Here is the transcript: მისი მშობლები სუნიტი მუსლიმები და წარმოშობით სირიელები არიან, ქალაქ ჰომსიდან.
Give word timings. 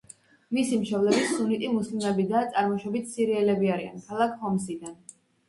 მისი 0.57 0.77
მშობლები 0.85 1.19
სუნიტი 1.31 1.69
მუსლიმები 1.73 2.25
და 2.33 2.41
წარმოშობით 2.57 3.13
სირიელები 3.13 3.71
არიან, 3.77 4.03
ქალაქ 4.09 4.35
ჰომსიდან. 4.43 4.99